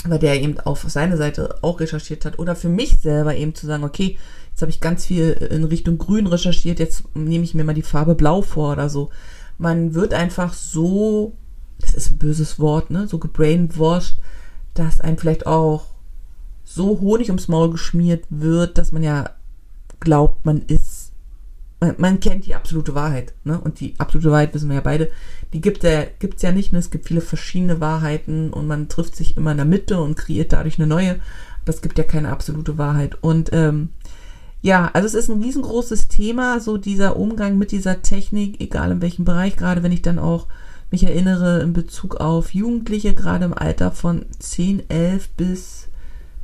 weil 0.05 0.19
der 0.19 0.41
eben 0.41 0.59
auf 0.59 0.83
seine 0.87 1.17
Seite 1.17 1.55
auch 1.61 1.79
recherchiert 1.79 2.25
hat 2.25 2.37
oder 2.39 2.55
für 2.55 2.69
mich 2.69 2.97
selber 2.99 3.35
eben 3.35 3.55
zu 3.55 3.65
sagen, 3.65 3.83
okay, 3.83 4.17
jetzt 4.51 4.61
habe 4.61 4.71
ich 4.71 4.81
ganz 4.81 5.05
viel 5.05 5.31
in 5.31 5.63
Richtung 5.63 5.97
Grün 5.97 6.27
recherchiert, 6.27 6.79
jetzt 6.79 7.03
nehme 7.15 7.45
ich 7.45 7.53
mir 7.53 7.63
mal 7.63 7.73
die 7.73 7.81
Farbe 7.81 8.15
Blau 8.15 8.41
vor 8.41 8.73
oder 8.73 8.89
so. 8.89 9.09
Man 9.57 9.93
wird 9.93 10.13
einfach 10.13 10.53
so 10.53 11.33
das 11.81 11.93
ist 11.93 12.11
ein 12.11 12.17
böses 12.17 12.59
Wort, 12.59 12.89
ne, 12.91 13.07
so 13.07 13.17
gebrainwashed, 13.17 14.17
dass 14.73 15.01
einem 15.01 15.17
vielleicht 15.17 15.47
auch 15.47 15.85
so 16.63 16.99
Honig 17.01 17.29
ums 17.29 17.47
Maul 17.47 17.71
geschmiert 17.71 18.25
wird, 18.29 18.77
dass 18.77 18.91
man 18.91 19.03
ja 19.03 19.31
glaubt, 19.99 20.45
man 20.45 20.61
ist, 20.61 21.00
man, 21.97 22.19
kennt 22.19 22.45
die 22.45 22.55
absolute 22.55 22.93
Wahrheit, 22.93 23.33
ne, 23.43 23.59
und 23.59 23.79
die 23.79 23.95
absolute 23.97 24.31
Wahrheit 24.31 24.53
wissen 24.53 24.69
wir 24.69 24.75
ja 24.75 24.81
beide, 24.81 25.09
die 25.53 25.61
gibt 25.61 25.83
ja, 25.83 26.03
gibt's 26.19 26.43
ja 26.43 26.51
nicht, 26.51 26.73
ne, 26.73 26.79
es 26.79 26.91
gibt 26.91 27.07
viele 27.07 27.21
verschiedene 27.21 27.81
Wahrheiten 27.81 28.51
und 28.53 28.67
man 28.67 28.87
trifft 28.87 29.15
sich 29.15 29.35
immer 29.35 29.51
in 29.51 29.57
der 29.57 29.65
Mitte 29.65 29.99
und 29.99 30.15
kreiert 30.15 30.53
dadurch 30.53 30.77
eine 30.77 30.87
neue, 30.87 31.19
aber 31.61 31.69
es 31.73 31.81
gibt 31.81 31.97
ja 31.97 32.03
keine 32.03 32.29
absolute 32.29 32.77
Wahrheit. 32.77 33.17
Und, 33.21 33.49
ähm, 33.53 33.89
ja, 34.61 34.91
also 34.93 35.07
es 35.07 35.15
ist 35.15 35.29
ein 35.29 35.41
riesengroßes 35.41 36.07
Thema, 36.07 36.59
so 36.59 36.77
dieser 36.77 37.17
Umgang 37.17 37.57
mit 37.57 37.71
dieser 37.71 38.03
Technik, 38.03 38.61
egal 38.61 38.91
in 38.91 39.01
welchem 39.01 39.25
Bereich, 39.25 39.55
gerade 39.55 39.81
wenn 39.81 39.91
ich 39.91 40.03
dann 40.03 40.19
auch 40.19 40.47
mich 40.91 41.03
erinnere 41.03 41.61
in 41.61 41.73
Bezug 41.73 42.17
auf 42.17 42.53
Jugendliche, 42.53 43.15
gerade 43.15 43.45
im 43.45 43.53
Alter 43.53 43.91
von 43.91 44.25
10, 44.37 44.87
11 44.89 45.29
bis 45.29 45.87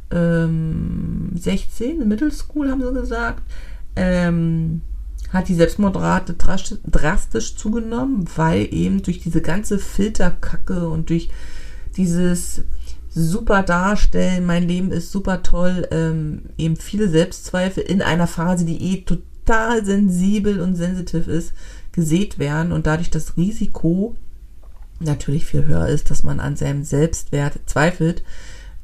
ähm, 0.10 1.32
16, 1.36 2.02
in 2.02 2.08
Middle 2.08 2.32
School 2.32 2.72
haben 2.72 2.82
sie 2.82 2.94
gesagt, 2.94 3.44
ähm, 3.96 4.82
hat 5.34 5.50
die 5.50 5.56
Selbstmordrate 5.56 6.36
drastisch 6.36 7.56
zugenommen, 7.56 8.26
weil 8.36 8.68
eben 8.74 9.02
durch 9.02 9.20
diese 9.20 9.42
ganze 9.42 9.80
Filterkacke 9.80 10.88
und 10.88 11.10
durch 11.10 11.30
dieses 11.98 12.62
super 13.10 13.64
Darstellen, 13.64 14.46
mein 14.46 14.68
Leben 14.68 14.92
ist 14.92 15.12
super 15.12 15.44
toll, 15.44 15.88
ähm, 15.92 16.44
eben 16.58 16.76
viele 16.76 17.10
Selbstzweifel 17.10 17.84
in 17.84 18.02
einer 18.02 18.28
Phase, 18.28 18.64
die 18.64 18.94
eh 18.94 19.02
total 19.02 19.84
sensibel 19.84 20.62
und 20.62 20.76
sensitiv 20.76 21.28
ist, 21.28 21.54
gesät 21.92 22.38
werden 22.38 22.72
und 22.72 22.86
dadurch 22.86 23.10
das 23.10 23.38
Risiko, 23.38 24.16
natürlich 25.00 25.46
viel 25.46 25.66
höher 25.66 25.88
ist, 25.88 26.12
dass 26.12 26.24
man 26.24 26.40
an 26.40 26.56
seinem 26.56 26.84
Selbstwert 26.84 27.60
zweifelt. 27.66 28.24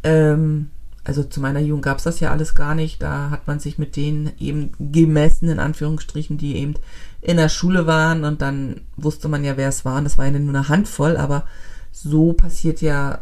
Ähm, 0.03 0.69
also 1.03 1.23
zu 1.23 1.41
meiner 1.41 1.59
Jugend 1.59 1.83
gab 1.83 1.97
es 1.97 2.05
das 2.05 2.19
ja 2.19 2.31
alles 2.31 2.55
gar 2.55 2.75
nicht. 2.75 3.01
Da 3.01 3.29
hat 3.29 3.47
man 3.47 3.59
sich 3.59 3.77
mit 3.77 3.95
denen 3.95 4.31
eben 4.39 4.71
gemessen, 4.79 5.49
in 5.49 5.59
Anführungsstrichen, 5.59 6.37
die 6.37 6.55
eben 6.55 6.75
in 7.21 7.37
der 7.37 7.49
Schule 7.49 7.87
waren 7.87 8.23
und 8.23 8.41
dann 8.41 8.81
wusste 8.95 9.27
man 9.27 9.43
ja, 9.43 9.57
wer 9.57 9.69
es 9.69 9.85
waren. 9.85 10.05
Das 10.05 10.17
war 10.17 10.25
ja 10.25 10.31
nur 10.31 10.49
eine 10.49 10.69
Handvoll, 10.69 11.17
aber 11.17 11.43
so 11.91 12.33
passiert 12.33 12.81
ja 12.81 13.19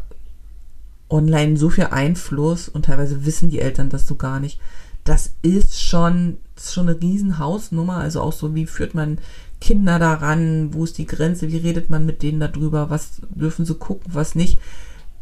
online 1.10 1.56
so 1.56 1.70
viel 1.70 1.88
Einfluss 1.90 2.68
und 2.68 2.86
teilweise 2.86 3.26
wissen 3.26 3.50
die 3.50 3.60
Eltern 3.60 3.90
das 3.90 4.06
so 4.06 4.14
gar 4.14 4.40
nicht. 4.40 4.60
Das 5.04 5.34
ist 5.42 5.82
schon, 5.82 6.38
das 6.54 6.66
ist 6.66 6.74
schon 6.74 6.88
eine 6.88 7.00
riesen 7.00 7.38
Hausnummer. 7.38 7.96
Also 7.96 8.20
auch 8.20 8.32
so, 8.32 8.54
wie 8.54 8.66
führt 8.66 8.94
man 8.94 9.18
Kinder 9.60 9.98
daran? 9.98 10.72
Wo 10.72 10.84
ist 10.84 10.98
die 10.98 11.06
Grenze? 11.06 11.48
Wie 11.48 11.58
redet 11.58 11.90
man 11.90 12.06
mit 12.06 12.22
denen 12.22 12.40
darüber? 12.40 12.90
Was 12.90 13.20
dürfen 13.30 13.64
sie 13.64 13.74
gucken, 13.74 14.14
was 14.14 14.36
nicht? 14.36 14.58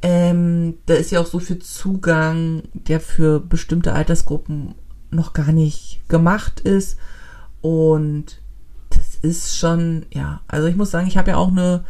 Ähm, 0.02 0.78
da 0.86 0.94
ist 0.94 1.10
ja 1.10 1.20
auch 1.20 1.26
so 1.26 1.38
viel 1.38 1.58
Zugang, 1.58 2.62
der 2.72 3.00
für 3.00 3.38
bestimmte 3.40 3.92
Altersgruppen 3.92 4.74
noch 5.10 5.32
gar 5.32 5.52
nicht 5.52 6.00
gemacht 6.08 6.60
ist. 6.60 6.96
Und 7.60 8.40
das 8.90 9.16
ist 9.16 9.56
schon, 9.58 10.06
ja, 10.12 10.40
also 10.48 10.66
ich 10.68 10.76
muss 10.76 10.90
sagen, 10.90 11.06
ich 11.06 11.18
habe 11.18 11.30
ja 11.30 11.36
auch 11.36 11.48
eine, 11.48 11.84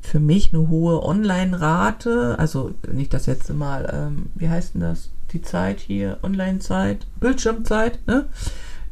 für 0.00 0.20
mich 0.20 0.54
eine 0.54 0.68
hohe 0.68 1.02
Online-Rate. 1.02 2.38
Also 2.38 2.74
nicht 2.90 3.12
das 3.12 3.26
letzte 3.26 3.52
Mal, 3.52 3.90
ähm, 3.92 4.30
wie 4.34 4.48
heißt 4.48 4.74
denn 4.74 4.80
das? 4.80 5.10
Die 5.32 5.42
Zeit 5.42 5.80
hier, 5.80 6.18
Online-Zeit, 6.22 7.06
Bildschirmzeit, 7.18 7.98
ne? 8.06 8.26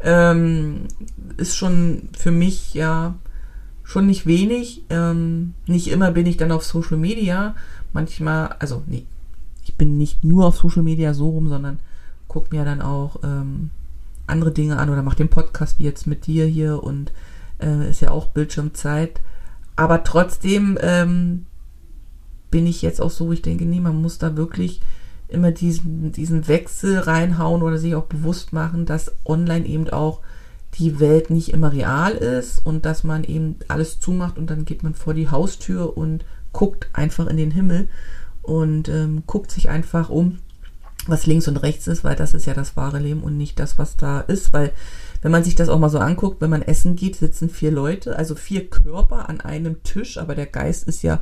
ähm, 0.00 0.88
ist 1.36 1.56
schon 1.56 2.08
für 2.18 2.32
mich 2.32 2.74
ja 2.74 3.14
schon 3.92 4.06
nicht 4.06 4.26
wenig. 4.26 4.82
Ähm, 4.88 5.54
nicht 5.66 5.88
immer 5.88 6.10
bin 6.10 6.26
ich 6.26 6.38
dann 6.38 6.50
auf 6.50 6.64
Social 6.64 6.96
Media. 6.96 7.54
Manchmal, 7.92 8.56
also 8.58 8.82
nee, 8.86 9.04
ich 9.64 9.76
bin 9.76 9.98
nicht 9.98 10.24
nur 10.24 10.46
auf 10.46 10.56
Social 10.56 10.82
Media 10.82 11.14
so 11.14 11.28
rum, 11.28 11.48
sondern 11.48 11.78
gucke 12.26 12.56
mir 12.56 12.64
dann 12.64 12.80
auch 12.80 13.16
ähm, 13.22 13.70
andere 14.26 14.50
Dinge 14.50 14.78
an 14.78 14.88
oder 14.88 15.02
mache 15.02 15.16
den 15.16 15.28
Podcast 15.28 15.78
wie 15.78 15.84
jetzt 15.84 16.06
mit 16.06 16.26
dir 16.26 16.46
hier 16.46 16.82
und 16.82 17.12
äh, 17.60 17.90
ist 17.90 18.00
ja 18.00 18.10
auch 18.10 18.28
Bildschirmzeit. 18.28 19.20
Aber 19.76 20.04
trotzdem 20.04 20.78
ähm, 20.80 21.46
bin 22.50 22.66
ich 22.66 22.80
jetzt 22.82 23.00
auch 23.00 23.10
so, 23.10 23.30
ich 23.30 23.42
denke, 23.42 23.66
nee, 23.66 23.80
man 23.80 24.00
muss 24.00 24.18
da 24.18 24.36
wirklich 24.36 24.80
immer 25.28 25.50
diesen, 25.50 26.12
diesen 26.12 26.48
Wechsel 26.48 26.98
reinhauen 26.98 27.62
oder 27.62 27.78
sich 27.78 27.94
auch 27.94 28.04
bewusst 28.04 28.52
machen, 28.52 28.86
dass 28.86 29.12
online 29.24 29.66
eben 29.66 29.88
auch 29.90 30.20
die 30.74 31.00
Welt 31.00 31.30
nicht 31.30 31.50
immer 31.50 31.72
real 31.72 32.12
ist 32.12 32.64
und 32.64 32.86
dass 32.86 33.04
man 33.04 33.24
eben 33.24 33.56
alles 33.68 34.00
zumacht 34.00 34.38
und 34.38 34.48
dann 34.48 34.64
geht 34.64 34.82
man 34.82 34.94
vor 34.94 35.14
die 35.14 35.30
Haustür 35.30 35.96
und 35.96 36.24
guckt 36.52 36.88
einfach 36.92 37.26
in 37.26 37.36
den 37.36 37.50
Himmel 37.50 37.88
und 38.42 38.88
ähm, 38.88 39.22
guckt 39.26 39.50
sich 39.50 39.68
einfach 39.68 40.08
um, 40.08 40.38
was 41.06 41.26
links 41.26 41.48
und 41.48 41.58
rechts 41.58 41.86
ist, 41.86 42.04
weil 42.04 42.16
das 42.16 42.32
ist 42.32 42.46
ja 42.46 42.54
das 42.54 42.76
wahre 42.76 42.98
Leben 42.98 43.22
und 43.22 43.36
nicht 43.36 43.58
das, 43.58 43.78
was 43.78 43.96
da 43.96 44.20
ist, 44.20 44.52
weil 44.52 44.72
wenn 45.20 45.30
man 45.30 45.44
sich 45.44 45.54
das 45.54 45.68
auch 45.68 45.78
mal 45.78 45.88
so 45.88 45.98
anguckt, 45.98 46.40
wenn 46.40 46.50
man 46.50 46.62
essen 46.62 46.96
geht, 46.96 47.16
sitzen 47.16 47.48
vier 47.48 47.70
Leute, 47.70 48.16
also 48.16 48.34
vier 48.34 48.68
Körper 48.68 49.28
an 49.28 49.40
einem 49.40 49.82
Tisch, 49.82 50.18
aber 50.18 50.34
der 50.34 50.46
Geist 50.46 50.88
ist 50.88 51.02
ja 51.02 51.20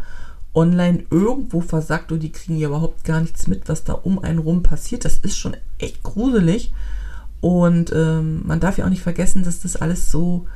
online 0.54 1.04
irgendwo 1.10 1.60
versackt 1.60 2.10
und 2.10 2.22
die 2.22 2.32
kriegen 2.32 2.58
ja 2.58 2.68
überhaupt 2.68 3.04
gar 3.04 3.20
nichts 3.20 3.46
mit, 3.46 3.68
was 3.68 3.84
da 3.84 3.92
um 3.92 4.18
einen 4.18 4.38
rum 4.38 4.62
passiert. 4.62 5.04
Das 5.04 5.18
ist 5.18 5.36
schon 5.36 5.56
echt 5.78 6.02
gruselig. 6.02 6.72
Und 7.40 7.92
ähm, 7.94 8.42
man 8.46 8.60
darf 8.60 8.78
ja 8.78 8.84
auch 8.84 8.90
nicht 8.90 9.02
vergessen, 9.02 9.44
dass 9.44 9.60
das 9.60 9.76
alles 9.76 10.10
so 10.10 10.46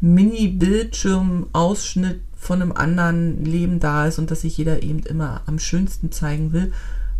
Mini-Bildschirm-Ausschnitt 0.00 2.20
von 2.34 2.60
einem 2.60 2.72
anderen 2.72 3.44
Leben 3.44 3.80
da 3.80 4.06
ist 4.06 4.18
und 4.18 4.30
dass 4.30 4.40
sich 4.40 4.56
jeder 4.56 4.82
eben 4.82 5.00
immer 5.00 5.42
am 5.46 5.58
schönsten 5.58 6.10
zeigen 6.10 6.52
will 6.52 6.72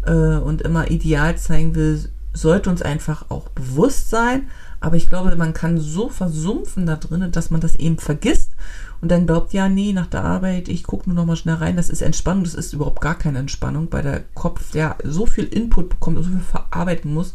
äh, 0.04 0.36
und 0.36 0.62
immer 0.62 0.90
ideal 0.90 1.36
zeigen 1.36 1.74
will, 1.74 2.08
sollte 2.32 2.70
uns 2.70 2.82
einfach 2.82 3.30
auch 3.30 3.48
bewusst 3.50 4.10
sein. 4.10 4.48
Aber 4.80 4.96
ich 4.96 5.08
glaube, 5.08 5.34
man 5.36 5.54
kann 5.54 5.78
so 5.78 6.08
versumpfen 6.08 6.86
da 6.86 6.96
drinnen, 6.96 7.30
dass 7.30 7.50
man 7.50 7.60
das 7.60 7.76
eben 7.76 7.98
vergisst 7.98 8.50
und 9.00 9.10
dann 9.10 9.26
glaubt, 9.26 9.52
ja, 9.52 9.68
nee, 9.68 9.92
nach 9.92 10.06
der 10.06 10.24
Arbeit, 10.24 10.68
ich 10.68 10.84
gucke 10.84 11.08
nur 11.08 11.16
noch 11.16 11.26
mal 11.26 11.36
schnell 11.36 11.56
rein, 11.56 11.76
das 11.76 11.88
ist 11.88 12.02
Entspannung, 12.02 12.44
das 12.44 12.54
ist 12.54 12.72
überhaupt 12.72 13.00
gar 13.00 13.16
keine 13.16 13.38
Entspannung, 13.38 13.88
weil 13.90 14.02
der 14.02 14.24
Kopf, 14.34 14.72
der 14.72 14.96
so 15.04 15.26
viel 15.26 15.44
Input 15.44 15.88
bekommt 15.88 16.16
und 16.16 16.24
so 16.24 16.30
viel 16.30 16.40
verarbeiten 16.40 17.12
muss, 17.12 17.34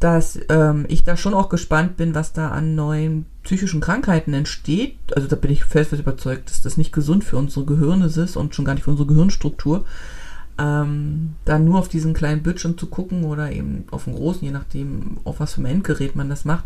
dass 0.00 0.38
ähm, 0.48 0.86
ich 0.88 1.04
da 1.04 1.16
schon 1.16 1.34
auch 1.34 1.50
gespannt 1.50 1.98
bin, 1.98 2.14
was 2.14 2.32
da 2.32 2.48
an 2.48 2.74
neuen 2.74 3.26
psychischen 3.42 3.82
Krankheiten 3.82 4.32
entsteht. 4.32 4.96
Also 5.14 5.28
da 5.28 5.36
bin 5.36 5.50
ich 5.50 5.64
fest 5.64 5.92
überzeugt, 5.92 6.48
dass 6.48 6.62
das 6.62 6.78
nicht 6.78 6.92
gesund 6.92 7.22
für 7.22 7.36
unsere 7.36 7.66
Gehirne 7.66 8.06
ist 8.06 8.36
und 8.36 8.54
schon 8.54 8.64
gar 8.64 8.74
nicht 8.74 8.84
für 8.84 8.90
unsere 8.90 9.08
Gehirnstruktur. 9.08 9.84
Ähm, 10.58 11.34
da 11.44 11.58
nur 11.58 11.78
auf 11.78 11.88
diesen 11.88 12.14
kleinen 12.14 12.42
Bildschirm 12.42 12.78
zu 12.78 12.86
gucken 12.86 13.24
oder 13.24 13.52
eben 13.52 13.84
auf 13.90 14.04
den 14.04 14.14
großen, 14.14 14.42
je 14.42 14.50
nachdem, 14.50 15.18
auf 15.24 15.38
was 15.38 15.54
für 15.54 15.60
ein 15.60 15.66
Endgerät 15.66 16.16
man 16.16 16.30
das 16.30 16.46
macht. 16.46 16.64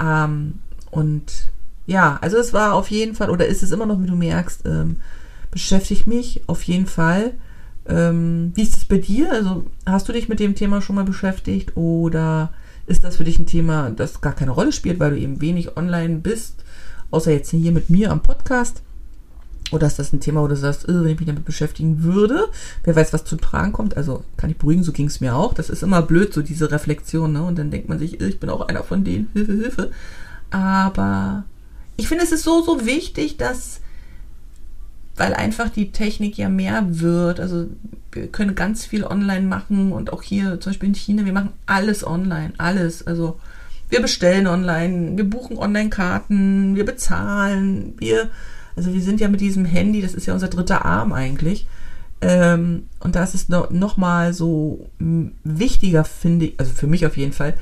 Ähm, 0.00 0.60
und 0.90 1.50
ja, 1.86 2.18
also 2.20 2.36
es 2.36 2.52
war 2.52 2.74
auf 2.74 2.90
jeden 2.90 3.14
Fall, 3.14 3.30
oder 3.30 3.46
ist 3.46 3.62
es 3.62 3.70
immer 3.70 3.86
noch, 3.86 4.00
wie 4.02 4.06
du 4.06 4.14
merkst, 4.14 4.66
ähm, 4.66 4.96
beschäftigt 5.50 6.06
mich 6.06 6.42
auf 6.46 6.62
jeden 6.64 6.86
Fall. 6.86 7.32
Ähm, 7.88 8.52
wie 8.54 8.62
ist 8.62 8.76
es 8.76 8.84
bei 8.84 8.98
dir? 8.98 9.32
Also 9.32 9.66
hast 9.86 10.08
du 10.08 10.12
dich 10.12 10.28
mit 10.28 10.40
dem 10.40 10.54
Thema 10.54 10.82
schon 10.82 10.96
mal 10.96 11.04
beschäftigt 11.04 11.76
oder 11.76 12.52
ist 12.86 13.04
das 13.04 13.16
für 13.16 13.24
dich 13.24 13.38
ein 13.38 13.46
Thema, 13.46 13.90
das 13.90 14.20
gar 14.20 14.34
keine 14.34 14.50
Rolle 14.50 14.72
spielt, 14.72 15.00
weil 15.00 15.10
du 15.10 15.18
eben 15.18 15.40
wenig 15.40 15.76
online 15.76 16.16
bist, 16.16 16.64
außer 17.10 17.32
jetzt 17.32 17.50
hier 17.50 17.72
mit 17.72 17.90
mir 17.90 18.10
am 18.10 18.22
Podcast? 18.22 18.82
Oder 19.70 19.86
ist 19.86 19.98
das 19.98 20.12
ein 20.12 20.20
Thema, 20.20 20.40
wo 20.42 20.48
du 20.48 20.56
sagst, 20.56 20.88
wenn 20.88 21.06
ich 21.06 21.18
mich 21.18 21.26
damit 21.26 21.44
beschäftigen 21.44 22.02
würde, 22.02 22.48
wer 22.84 22.96
weiß, 22.96 23.12
was 23.12 23.24
zu 23.24 23.36
tragen 23.36 23.72
kommt? 23.72 23.96
Also 23.96 24.24
kann 24.36 24.50
ich 24.50 24.56
beruhigen, 24.56 24.82
so 24.82 24.92
ging 24.92 25.06
es 25.06 25.20
mir 25.20 25.34
auch. 25.34 25.52
Das 25.52 25.68
ist 25.68 25.82
immer 25.82 26.00
blöd, 26.00 26.32
so 26.32 26.40
diese 26.40 26.70
Reflexion, 26.70 27.32
ne? 27.32 27.42
Und 27.42 27.58
dann 27.58 27.70
denkt 27.70 27.88
man 27.88 27.98
sich, 27.98 28.20
ich 28.20 28.40
bin 28.40 28.48
auch 28.48 28.62
einer 28.62 28.82
von 28.82 29.04
denen, 29.04 29.28
Hilfe, 29.34 29.52
Hilfe. 29.60 29.90
Aber 30.50 31.44
ich 31.96 32.08
finde, 32.08 32.24
es 32.24 32.32
ist 32.32 32.44
so, 32.44 32.62
so 32.62 32.86
wichtig, 32.86 33.36
dass, 33.36 33.80
weil 35.18 35.34
einfach 35.34 35.68
die 35.68 35.90
Technik 35.92 36.38
ja 36.38 36.48
mehr 36.48 36.84
wird, 36.88 37.40
also 37.40 37.66
wir 38.12 38.28
können 38.28 38.54
ganz 38.54 38.86
viel 38.86 39.04
online 39.04 39.46
machen 39.46 39.92
und 39.92 40.12
auch 40.12 40.22
hier 40.22 40.60
zum 40.60 40.70
Beispiel 40.70 40.88
in 40.88 40.94
China, 40.94 41.24
wir 41.24 41.32
machen 41.32 41.50
alles 41.66 42.06
online, 42.06 42.52
alles. 42.56 43.06
Also 43.06 43.38
wir 43.90 44.00
bestellen 44.00 44.46
online, 44.46 45.16
wir 45.16 45.24
buchen 45.24 45.58
Online-Karten, 45.58 46.76
wir 46.76 46.84
bezahlen, 46.84 47.94
wir, 47.98 48.28
also 48.76 48.92
wir 48.94 49.00
sind 49.02 49.20
ja 49.20 49.28
mit 49.28 49.40
diesem 49.40 49.64
Handy, 49.64 50.02
das 50.02 50.14
ist 50.14 50.26
ja 50.26 50.34
unser 50.34 50.48
dritter 50.48 50.84
Arm 50.84 51.12
eigentlich. 51.12 51.66
Ähm, 52.20 52.84
und 53.00 53.14
da 53.14 53.22
ist 53.22 53.34
es 53.34 53.48
noch, 53.48 53.70
noch 53.70 53.96
mal 53.96 54.32
so 54.32 54.88
wichtiger, 54.98 56.04
finde 56.04 56.46
ich, 56.46 56.54
also 56.58 56.72
für 56.72 56.86
mich 56.86 57.06
auf 57.06 57.16
jeden 57.16 57.32
Fall, 57.32 57.54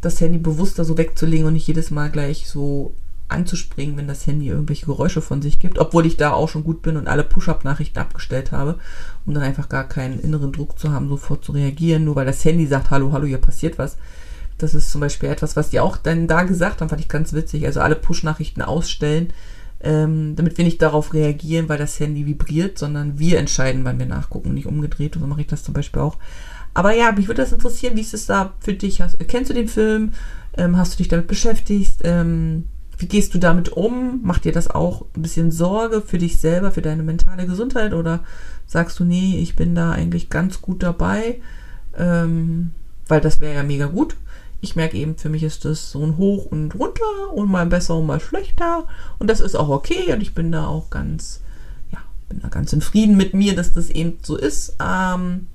das 0.00 0.20
Handy 0.20 0.38
bewusster 0.38 0.84
so 0.84 0.96
wegzulegen 0.96 1.46
und 1.46 1.52
nicht 1.52 1.66
jedes 1.66 1.90
Mal 1.90 2.10
gleich 2.10 2.48
so 2.48 2.94
anzuspringen, 3.30 3.96
wenn 3.96 4.08
das 4.08 4.26
Handy 4.26 4.48
irgendwelche 4.48 4.86
Geräusche 4.86 5.22
von 5.22 5.42
sich 5.42 5.58
gibt, 5.58 5.78
obwohl 5.78 6.06
ich 6.06 6.16
da 6.16 6.32
auch 6.32 6.48
schon 6.48 6.64
gut 6.64 6.82
bin 6.82 6.96
und 6.96 7.08
alle 7.08 7.24
Push-up-Nachrichten 7.24 7.98
abgestellt 7.98 8.52
habe, 8.52 8.78
um 9.26 9.34
dann 9.34 9.42
einfach 9.42 9.68
gar 9.68 9.88
keinen 9.88 10.20
inneren 10.20 10.52
Druck 10.52 10.78
zu 10.78 10.92
haben, 10.92 11.08
sofort 11.08 11.44
zu 11.44 11.52
reagieren, 11.52 12.04
nur 12.04 12.16
weil 12.16 12.26
das 12.26 12.44
Handy 12.44 12.66
sagt, 12.66 12.90
hallo, 12.90 13.12
hallo, 13.12 13.26
hier 13.26 13.38
passiert 13.38 13.78
was. 13.78 13.96
Das 14.58 14.74
ist 14.74 14.90
zum 14.90 15.00
Beispiel 15.00 15.30
etwas, 15.30 15.56
was 15.56 15.70
die 15.70 15.80
auch 15.80 15.96
dann 15.96 16.26
da 16.26 16.42
gesagt 16.42 16.80
haben, 16.80 16.88
fand 16.88 17.00
ich 17.00 17.08
ganz 17.08 17.32
witzig. 17.32 17.64
Also 17.66 17.80
alle 17.80 17.96
Push-Nachrichten 17.96 18.62
ausstellen, 18.62 19.32
ähm, 19.82 20.36
damit 20.36 20.58
wir 20.58 20.64
nicht 20.64 20.82
darauf 20.82 21.14
reagieren, 21.14 21.68
weil 21.68 21.78
das 21.78 21.98
Handy 21.98 22.26
vibriert, 22.26 22.78
sondern 22.78 23.18
wir 23.18 23.38
entscheiden, 23.38 23.84
wann 23.84 23.98
wir 23.98 24.06
nachgucken, 24.06 24.52
nicht 24.54 24.66
umgedreht. 24.66 25.16
Und 25.16 25.22
so 25.22 25.26
mache 25.26 25.40
ich 25.40 25.46
das 25.46 25.62
zum 25.62 25.72
Beispiel 25.72 26.02
auch. 26.02 26.18
Aber 26.74 26.94
ja, 26.94 27.12
mich 27.12 27.26
würde 27.26 27.42
das 27.42 27.52
interessieren, 27.52 27.96
wie 27.96 28.02
ist 28.02 28.14
es 28.14 28.26
da 28.26 28.52
für 28.60 28.74
dich? 28.74 29.00
Hast, 29.00 29.18
kennst 29.28 29.50
du 29.50 29.54
den 29.54 29.68
Film? 29.68 30.12
Ähm, 30.56 30.76
hast 30.76 30.92
du 30.92 30.96
dich 30.98 31.08
damit 31.08 31.26
beschäftigt? 31.26 32.00
Ähm, 32.04 32.66
wie 33.00 33.06
gehst 33.06 33.34
du 33.34 33.38
damit 33.38 33.70
um? 33.70 34.20
Macht 34.22 34.44
dir 34.44 34.52
das 34.52 34.68
auch 34.68 35.06
ein 35.16 35.22
bisschen 35.22 35.50
Sorge 35.50 36.02
für 36.02 36.18
dich 36.18 36.36
selber, 36.36 36.70
für 36.70 36.82
deine 36.82 37.02
mentale 37.02 37.46
Gesundheit? 37.46 37.94
Oder 37.94 38.20
sagst 38.66 39.00
du, 39.00 39.04
nee, 39.04 39.38
ich 39.38 39.56
bin 39.56 39.74
da 39.74 39.92
eigentlich 39.92 40.28
ganz 40.28 40.60
gut 40.60 40.82
dabei? 40.82 41.40
Ähm, 41.96 42.72
weil 43.08 43.22
das 43.22 43.40
wäre 43.40 43.54
ja 43.54 43.62
mega 43.62 43.86
gut. 43.86 44.16
Ich 44.60 44.76
merke 44.76 44.98
eben, 44.98 45.16
für 45.16 45.30
mich 45.30 45.42
ist 45.42 45.64
das 45.64 45.90
so 45.90 46.04
ein 46.04 46.18
Hoch 46.18 46.44
und 46.44 46.78
runter 46.78 47.32
und 47.32 47.50
mal 47.50 47.64
besser 47.64 47.96
und 47.96 48.06
mal 48.06 48.20
schlechter. 48.20 48.86
Und 49.18 49.30
das 49.30 49.40
ist 49.40 49.54
auch 49.54 49.70
okay 49.70 50.12
und 50.12 50.20
ich 50.20 50.34
bin 50.34 50.52
da 50.52 50.66
auch 50.66 50.90
ganz, 50.90 51.40
ja, 51.90 52.00
bin 52.28 52.40
da 52.40 52.48
ganz 52.48 52.74
in 52.74 52.82
Frieden 52.82 53.16
mit 53.16 53.32
mir, 53.32 53.56
dass 53.56 53.72
das 53.72 53.88
eben 53.88 54.18
so 54.22 54.36
ist. 54.36 54.76
Ähm, 54.78 55.46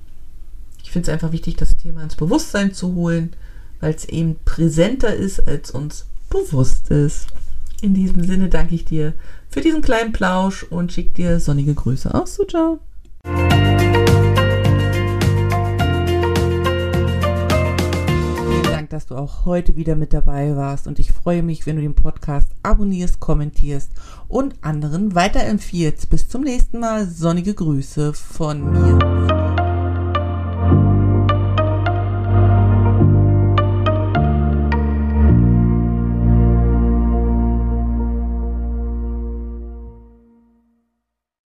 ich 0.82 0.90
finde 0.90 1.08
es 1.08 1.12
einfach 1.12 1.30
wichtig, 1.30 1.56
das 1.56 1.76
Thema 1.76 2.02
ins 2.02 2.16
Bewusstsein 2.16 2.74
zu 2.74 2.96
holen, 2.96 3.34
weil 3.78 3.94
es 3.94 4.04
eben 4.04 4.34
präsenter 4.44 5.14
ist, 5.14 5.46
als 5.46 5.70
uns 5.70 6.06
bewusst 6.28 6.90
ist. 6.90 7.28
In 7.82 7.94
diesem 7.94 8.24
Sinne 8.24 8.48
danke 8.48 8.74
ich 8.74 8.84
dir 8.84 9.12
für 9.48 9.60
diesen 9.60 9.82
kleinen 9.82 10.12
Plausch 10.12 10.64
und 10.64 10.92
schicke 10.92 11.10
dir 11.10 11.40
sonnige 11.40 11.74
Grüße 11.74 12.12
aus. 12.14 12.34
So, 12.34 12.44
ciao. 12.44 12.78
Vielen 18.48 18.62
Dank, 18.64 18.90
dass 18.90 19.06
du 19.06 19.14
auch 19.14 19.44
heute 19.44 19.76
wieder 19.76 19.94
mit 19.94 20.12
dabei 20.12 20.56
warst 20.56 20.86
und 20.86 20.98
ich 20.98 21.12
freue 21.12 21.42
mich, 21.42 21.66
wenn 21.66 21.76
du 21.76 21.82
den 21.82 21.94
Podcast 21.94 22.48
abonnierst, 22.62 23.20
kommentierst 23.20 23.92
und 24.28 24.54
anderen 24.62 25.14
weiterempfiehlst. 25.14 26.08
Bis 26.10 26.28
zum 26.28 26.42
nächsten 26.42 26.80
Mal. 26.80 27.06
Sonnige 27.06 27.54
Grüße 27.54 28.14
von 28.14 28.72
mir. 28.72 29.45